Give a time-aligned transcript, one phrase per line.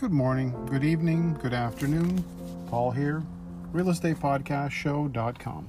[0.00, 2.24] Good morning, good evening, good afternoon.
[2.68, 3.22] Paul here,
[3.74, 5.68] realestatepodcastshow.com.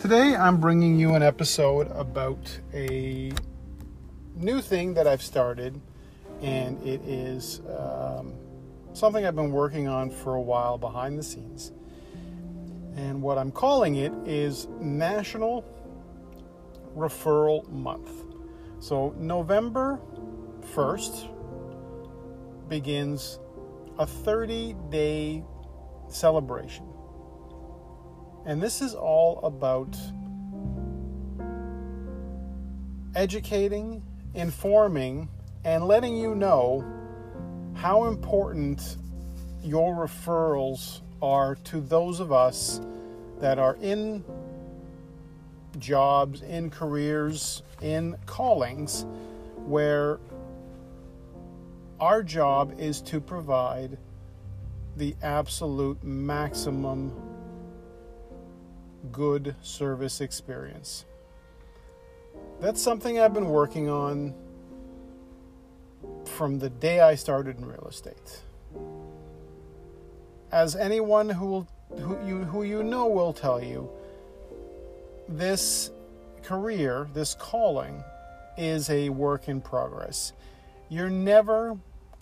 [0.00, 3.30] Today I'm bringing you an episode about a
[4.34, 5.78] new thing that I've started,
[6.40, 8.32] and it is um,
[8.94, 11.72] something I've been working on for a while behind the scenes.
[12.96, 15.62] And what I'm calling it is National
[16.96, 18.24] Referral Month.
[18.78, 20.00] So, November
[20.74, 21.36] 1st,
[22.70, 23.40] begins
[23.98, 25.44] a 30 day
[26.08, 26.86] celebration.
[28.46, 29.98] And this is all about
[33.14, 34.02] educating,
[34.34, 35.28] informing,
[35.64, 36.84] and letting you know
[37.74, 38.96] how important
[39.62, 42.80] your referrals are to those of us
[43.40, 44.24] that are in
[45.78, 49.04] jobs, in careers, in callings
[49.56, 50.18] where
[52.00, 53.98] our job is to provide
[54.96, 57.12] the absolute maximum
[59.12, 61.04] good service experience.
[62.60, 64.34] That's something I've been working on
[66.24, 68.40] from the day I started in real estate.
[70.52, 73.88] As anyone who will, who you who you know will tell you,
[75.28, 75.90] this
[76.42, 78.02] career, this calling
[78.58, 80.32] is a work in progress.
[80.88, 81.78] You're never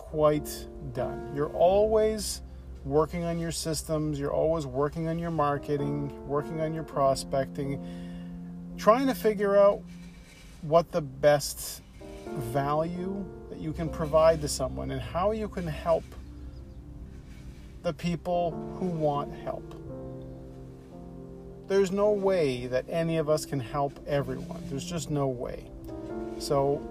[0.09, 1.31] quite done.
[1.35, 2.41] You're always
[2.83, 7.79] working on your systems, you're always working on your marketing, working on your prospecting,
[8.75, 9.81] trying to figure out
[10.63, 11.83] what the best
[12.25, 16.03] value that you can provide to someone and how you can help
[17.83, 19.75] the people who want help.
[21.67, 24.63] There's no way that any of us can help everyone.
[24.69, 25.69] There's just no way.
[26.39, 26.81] So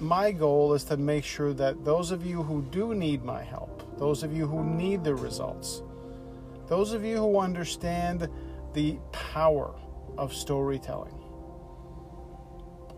[0.00, 3.98] my goal is to make sure that those of you who do need my help,
[3.98, 5.82] those of you who need the results,
[6.66, 8.28] those of you who understand
[8.72, 9.74] the power
[10.18, 11.14] of storytelling,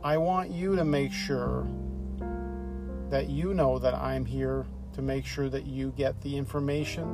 [0.03, 1.67] I want you to make sure
[3.11, 7.05] that you know that I'm here to make sure that you get the information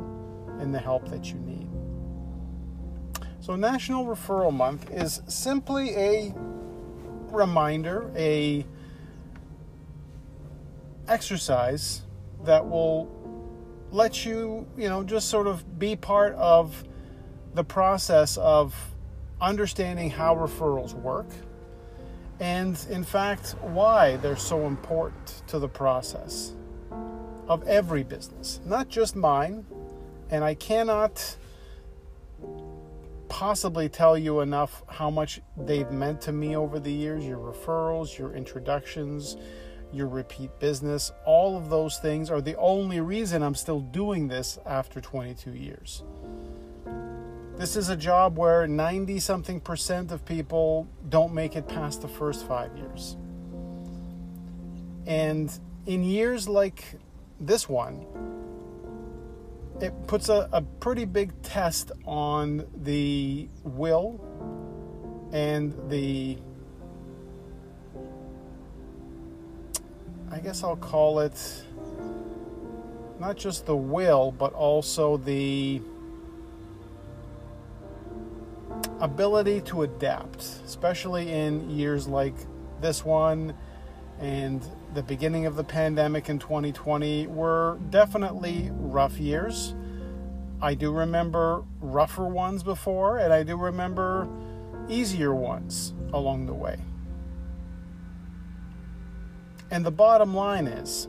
[0.61, 1.69] and the help that you need.
[3.41, 6.35] So, National Referral Month is simply a
[7.33, 8.65] reminder, a
[11.09, 12.03] exercise
[12.45, 13.11] that will
[13.91, 16.85] let you, you know, just sort of be part of
[17.55, 18.75] the process of
[19.41, 21.27] understanding how referrals work
[22.41, 26.55] and, in fact, why they're so important to the process
[27.47, 29.67] of every business, not just mine.
[30.31, 31.37] And I cannot
[33.29, 38.19] possibly tell you enough how much they've meant to me over the years your referrals,
[38.19, 39.37] your introductions
[39.93, 41.13] your repeat business.
[41.25, 46.03] All of those things are the only reason I'm still doing this after 22 years.
[47.57, 52.09] This is a job where 90 something percent of people don't make it past the
[52.09, 53.17] first five years.
[55.07, 55.53] And
[55.87, 56.85] in years like
[57.39, 58.07] this one,
[59.81, 64.21] it puts a, a pretty big test on the will
[65.33, 66.39] and the
[70.33, 71.63] I guess I'll call it
[73.21, 75.83] not just the will, but also the
[78.99, 82.35] ability to adapt, especially in years like
[82.81, 83.53] this one
[84.21, 89.75] and the beginning of the pandemic in 2020 were definitely rough years.
[90.63, 94.27] I do remember rougher ones before, and I do remember
[94.89, 96.79] easier ones along the way.
[99.73, 101.09] And the bottom line is,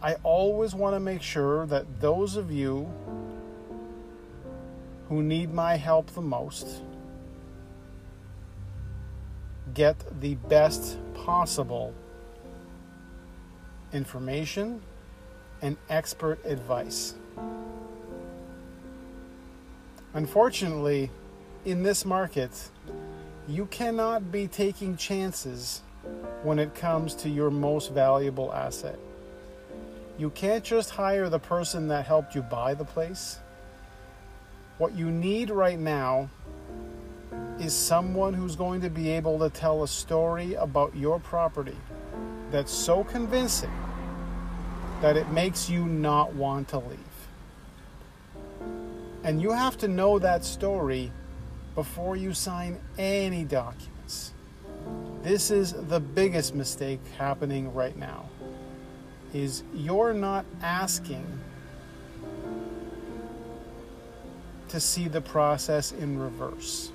[0.00, 2.90] I always want to make sure that those of you
[5.10, 6.66] who need my help the most
[9.74, 11.92] get the best possible
[13.92, 14.80] information
[15.60, 17.14] and expert advice.
[20.14, 21.10] Unfortunately,
[21.66, 22.70] in this market,
[23.48, 25.82] you cannot be taking chances
[26.42, 28.98] when it comes to your most valuable asset.
[30.18, 33.38] You can't just hire the person that helped you buy the place.
[34.78, 36.28] What you need right now
[37.58, 41.76] is someone who's going to be able to tell a story about your property
[42.50, 43.72] that's so convincing
[45.00, 46.98] that it makes you not want to leave.
[49.24, 51.10] And you have to know that story
[51.74, 54.32] before you sign any documents.
[55.22, 58.28] This is the biggest mistake happening right now.
[59.32, 61.26] is you're not asking
[64.68, 66.92] to see the process in reverse.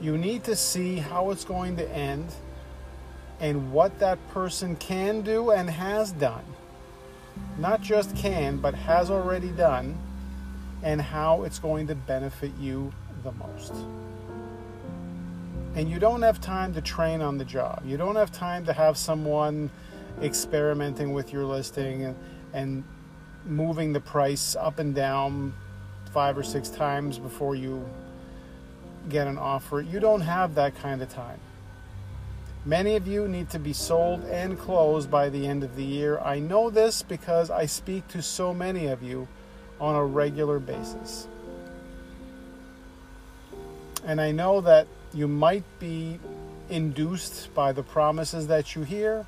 [0.00, 2.28] You need to see how it's going to end
[3.38, 6.44] and what that person can do and has done.
[7.58, 9.96] Not just can, but has already done,
[10.82, 12.92] and how it's going to benefit you
[13.22, 13.72] the most.
[15.74, 17.82] And you don't have time to train on the job.
[17.86, 19.70] You don't have time to have someone
[20.20, 22.16] experimenting with your listing and,
[22.52, 22.84] and
[23.46, 25.54] moving the price up and down
[26.12, 27.88] five or six times before you
[29.08, 29.80] get an offer.
[29.80, 31.40] You don't have that kind of time.
[32.64, 36.20] Many of you need to be sold and closed by the end of the year.
[36.20, 39.26] I know this because I speak to so many of you
[39.82, 41.26] on a regular basis.
[44.04, 46.20] And I know that you might be
[46.70, 49.26] induced by the promises that you hear,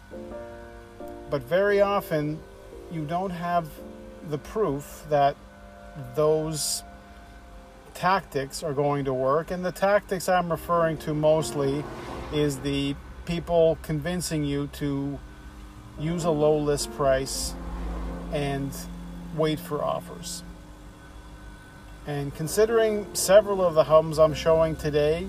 [1.29, 2.41] but very often
[2.93, 3.69] you don't have
[4.31, 5.37] the proof that
[6.15, 6.85] those
[7.95, 9.51] tactics are going to work.
[9.51, 11.85] And the tactics I'm referring to mostly
[12.33, 12.95] is the
[13.27, 15.19] people convincing you to
[15.99, 17.55] use a low list price
[18.33, 18.73] and
[19.36, 20.42] wait for offers.
[22.06, 25.26] And considering several of the homes I'm showing today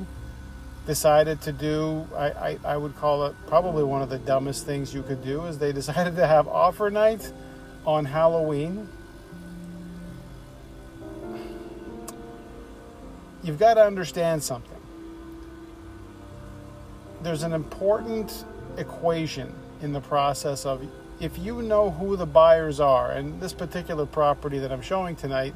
[0.86, 4.94] decided to do, I, I, I, would call it probably one of the dumbest things
[4.94, 7.32] you could do, is they decided to have offer night
[7.86, 8.88] on Halloween.
[13.44, 14.72] You've got to understand something.
[17.22, 18.46] There's an important
[18.78, 20.84] equation in the process of
[21.20, 25.54] if you know who the buyers are, and this particular property that I'm showing tonight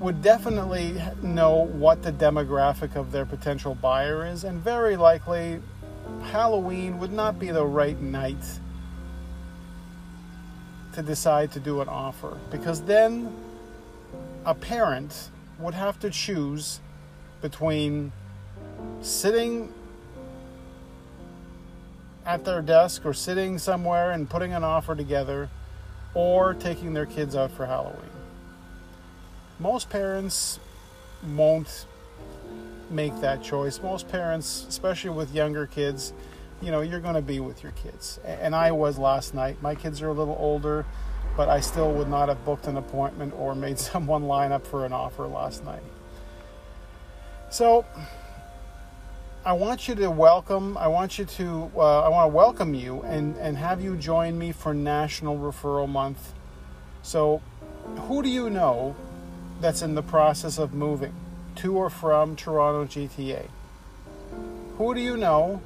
[0.00, 5.60] would definitely know what the demographic of their potential buyer is, and very likely
[6.22, 8.44] Halloween would not be the right night
[10.92, 13.34] to decide to do an offer because then
[14.44, 16.80] a parent would have to choose
[17.40, 18.12] between
[19.00, 19.72] sitting
[22.24, 25.48] at their desk or sitting somewhere and putting an offer together
[26.14, 28.10] or taking their kids out for Halloween.
[29.58, 30.58] Most parents
[31.34, 31.86] won't
[32.90, 33.80] make that choice.
[33.82, 36.12] Most parents, especially with younger kids,
[36.60, 38.20] you know, you're going to be with your kids.
[38.24, 39.60] And I was last night.
[39.62, 40.84] My kids are a little older,
[41.36, 44.84] but I still would not have booked an appointment or made someone line up for
[44.84, 45.82] an offer last night.
[47.50, 47.84] So,
[49.44, 53.02] I want you to welcome, I want you to, uh, I want to welcome you
[53.02, 56.32] and, and have you join me for National Referral Month.
[57.02, 57.42] So,
[58.02, 58.94] who do you know
[59.60, 61.12] that's in the process of moving
[61.56, 63.48] to or from Toronto GTA?
[64.78, 65.60] Who do you know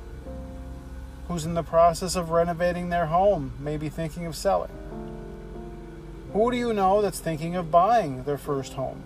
[1.29, 4.73] who's in the process of renovating their home, maybe thinking of selling?
[6.33, 9.03] Who do you know that's thinking of buying their first home,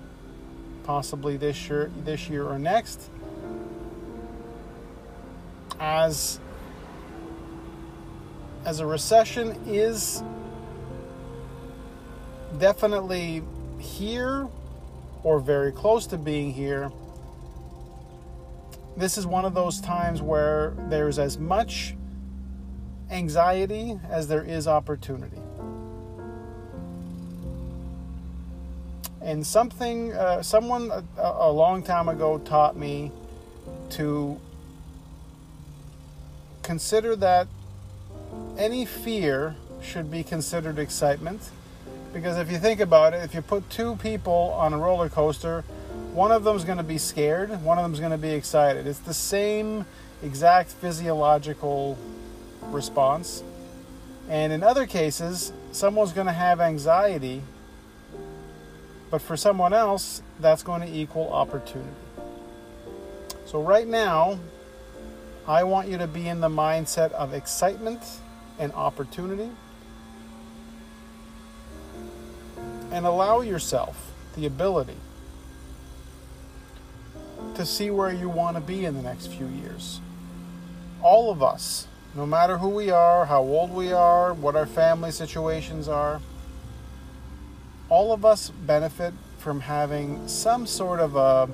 [0.84, 3.10] possibly this year, this year or next?
[5.80, 6.38] As
[8.66, 10.22] as a recession is
[12.58, 13.42] definitely
[13.78, 14.46] here
[15.22, 16.92] or very close to being here,
[18.96, 21.94] this is one of those times where there's as much
[23.10, 25.40] anxiety as there is opportunity.
[29.22, 33.12] And something, uh, someone a, a long time ago taught me
[33.90, 34.40] to
[36.70, 37.48] consider that
[38.56, 41.50] any fear should be considered excitement.
[42.12, 45.62] Because if you think about it, if you put two people on a roller coaster,
[46.12, 48.30] one of them is going to be scared, one of them is going to be
[48.30, 48.86] excited.
[48.86, 49.84] It's the same
[50.22, 51.98] exact physiological
[52.68, 53.42] response.
[54.28, 57.42] And in other cases, someone's going to have anxiety,
[59.10, 61.90] but for someone else, that's going to equal opportunity.
[63.46, 64.38] So, right now,
[65.50, 68.00] I want you to be in the mindset of excitement
[68.60, 69.50] and opportunity.
[72.92, 74.96] And allow yourself the ability
[77.56, 80.00] to see where you want to be in the next few years.
[81.02, 85.10] All of us no matter who we are, how old we are, what our family
[85.10, 86.20] situations are,
[87.88, 91.48] all of us benefit from having some sort of a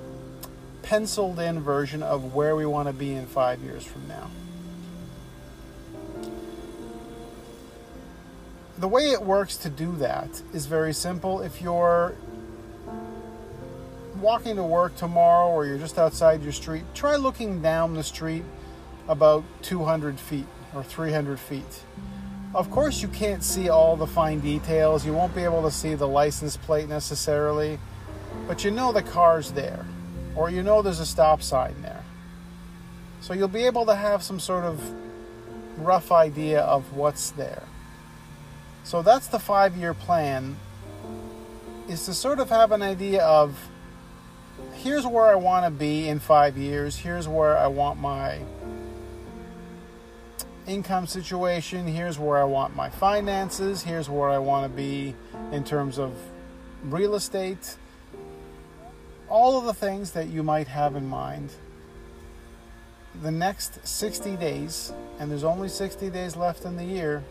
[0.86, 4.30] penciled in version of where we want to be in five years from now.
[8.78, 11.40] The way it works to do that is very simple.
[11.40, 12.14] If you're
[14.20, 18.44] walking to work tomorrow or you're just outside your street, try looking down the street
[19.08, 21.82] about 200 feet or 300 feet.
[22.54, 25.04] Of course, you can't see all the fine details.
[25.04, 27.80] You won't be able to see the license plate necessarily,
[28.46, 29.84] but you know the car's there,
[30.36, 32.04] or you know there's a stop sign there.
[33.20, 34.80] So you'll be able to have some sort of
[35.78, 37.64] rough idea of what's there.
[38.84, 40.56] So that's the five year plan,
[41.88, 43.58] is to sort of have an idea of
[44.74, 48.38] here's where I want to be in five years, here's where I want my
[50.66, 55.14] income situation, here's where I want my finances, here's where I want to be
[55.52, 56.12] in terms of
[56.84, 57.76] real estate,
[59.28, 61.52] all of the things that you might have in mind.
[63.22, 67.24] The next 60 days, and there's only 60 days left in the year,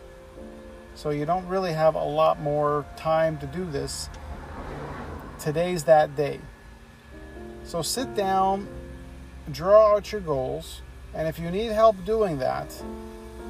[0.94, 4.08] so you don't really have a lot more time to do this.
[5.38, 6.40] Today's that day.
[7.64, 8.68] So sit down,
[9.52, 10.82] draw out your goals,
[11.14, 12.82] and if you need help doing that,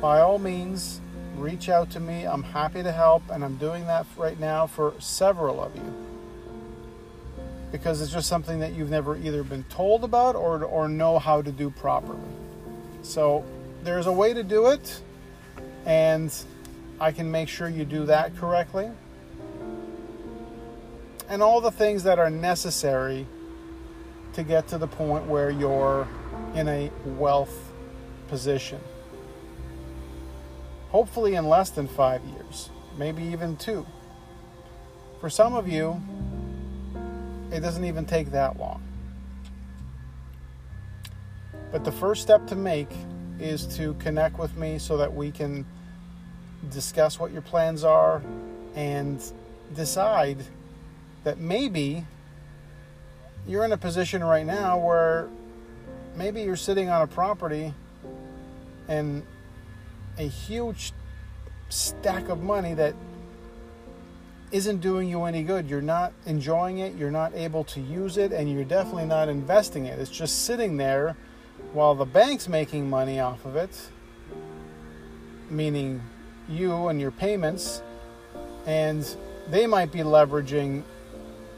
[0.00, 1.00] by all means,
[1.36, 2.24] reach out to me.
[2.24, 6.05] I'm happy to help, and I'm doing that right now for several of you
[7.76, 11.42] because it's just something that you've never either been told about or, or know how
[11.42, 12.18] to do properly.
[13.02, 13.44] So
[13.84, 15.02] there's a way to do it,
[15.84, 16.34] and
[16.98, 18.90] I can make sure you do that correctly.
[21.28, 23.26] And all the things that are necessary
[24.32, 26.08] to get to the point where you're
[26.54, 27.72] in a wealth
[28.28, 28.80] position.
[30.88, 33.84] Hopefully, in less than five years, maybe even two.
[35.20, 36.00] For some of you,
[37.52, 38.82] it doesn't even take that long.
[41.72, 42.90] But the first step to make
[43.38, 45.66] is to connect with me so that we can
[46.70, 48.22] discuss what your plans are
[48.74, 49.22] and
[49.74, 50.38] decide
[51.24, 52.04] that maybe
[53.46, 55.28] you're in a position right now where
[56.16, 57.74] maybe you're sitting on a property
[58.88, 59.24] and
[60.18, 60.92] a huge
[61.68, 62.94] stack of money that
[64.56, 65.68] isn't doing you any good.
[65.68, 69.84] You're not enjoying it, you're not able to use it, and you're definitely not investing
[69.84, 69.98] it.
[69.98, 71.14] It's just sitting there
[71.74, 73.90] while the bank's making money off of it,
[75.50, 76.02] meaning
[76.48, 77.82] you and your payments,
[78.66, 79.04] and
[79.50, 80.82] they might be leveraging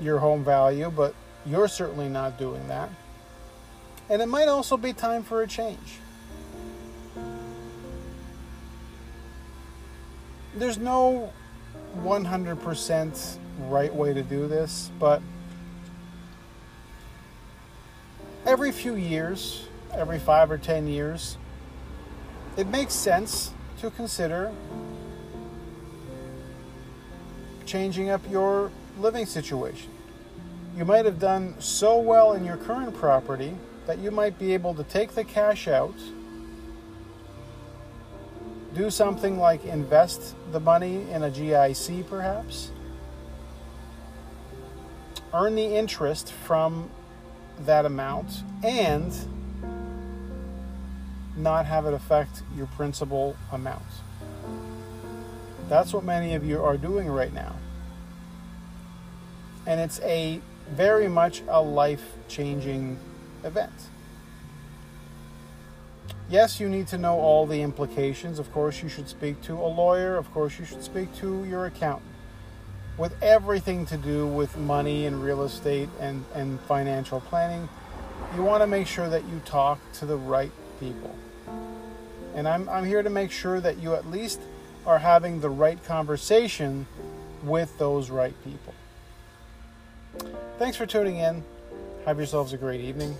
[0.00, 1.14] your home value, but
[1.46, 2.90] you're certainly not doing that.
[4.10, 6.00] And it might also be time for a change.
[10.56, 11.32] There's no
[11.96, 15.20] 100% right way to do this, but
[18.46, 21.36] every few years, every five or ten years,
[22.56, 24.52] it makes sense to consider
[27.66, 29.90] changing up your living situation.
[30.76, 33.54] You might have done so well in your current property
[33.86, 35.94] that you might be able to take the cash out,
[38.78, 42.70] do something like invest the money in a GIC perhaps,
[45.34, 46.88] earn the interest from
[47.66, 49.12] that amount, and
[51.36, 53.82] not have it affect your principal amount.
[55.68, 57.56] That's what many of you are doing right now.
[59.66, 62.96] And it's a very much a life changing
[63.42, 63.72] event.
[66.30, 68.38] Yes, you need to know all the implications.
[68.38, 70.16] Of course, you should speak to a lawyer.
[70.16, 72.10] Of course, you should speak to your accountant.
[72.98, 77.68] With everything to do with money and real estate and, and financial planning,
[78.36, 81.14] you want to make sure that you talk to the right people.
[82.34, 84.40] And I'm, I'm here to make sure that you at least
[84.84, 86.86] are having the right conversation
[87.42, 88.74] with those right people.
[90.58, 91.42] Thanks for tuning in.
[92.04, 93.16] Have yourselves a great evening.